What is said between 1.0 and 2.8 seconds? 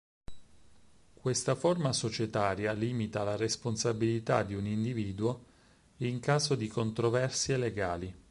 Questa forma societaria,